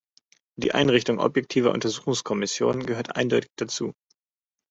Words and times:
Die 0.55 0.71
Einrichtung 0.73 1.19
objektiver 1.19 1.71
Untersuchungskommissionen 1.73 2.87
gehört 2.87 3.17
eindeutig 3.17 3.51
dazu. 3.59 3.93